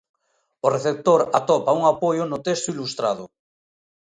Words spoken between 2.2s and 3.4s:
no texto ilustrado.